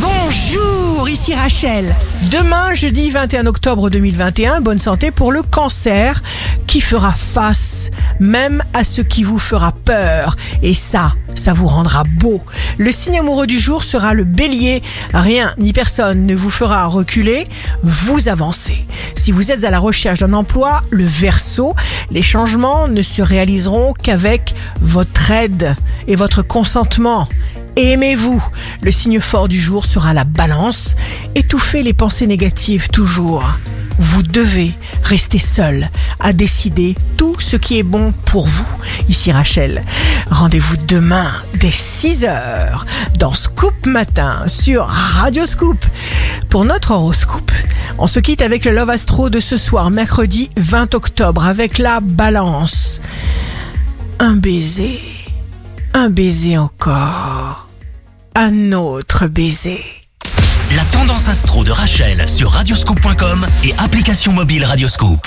[0.00, 1.94] Bonjour, ici Rachel.
[2.30, 6.22] Demain, jeudi 21 octobre 2021, bonne santé pour le cancer
[6.66, 7.90] qui fera face
[8.20, 10.36] même à ce qui vous fera peur.
[10.62, 12.42] Et ça, ça vous rendra beau.
[12.76, 14.82] Le signe amoureux du jour sera le bélier.
[15.14, 17.46] Rien ni personne ne vous fera reculer,
[17.82, 18.86] vous avancez.
[19.14, 21.74] Si vous êtes à la recherche d'un emploi, le verso,
[22.10, 25.76] les changements ne se réaliseront qu'avec votre aide
[26.06, 27.28] et votre consentement.
[27.78, 28.44] Aimez-vous.
[28.82, 30.96] Le signe fort du jour sera la balance.
[31.36, 33.56] Étouffez les pensées négatives toujours.
[34.00, 34.72] Vous devez
[35.04, 38.66] rester seul à décider tout ce qui est bon pour vous.
[39.08, 39.84] Ici Rachel.
[40.28, 42.82] Rendez-vous demain dès 6h
[43.16, 45.78] dans Scoop Matin sur Radio Scoop
[46.48, 47.52] pour notre horoscope.
[47.98, 52.00] On se quitte avec le Love Astro de ce soir, mercredi 20 octobre, avec la
[52.00, 53.00] balance.
[54.18, 55.00] Un baiser.
[55.94, 57.47] Un baiser encore.
[58.40, 59.82] Un autre baiser.
[60.76, 65.26] La tendance astro de Rachel sur radioscope.com et application mobile Radioscope.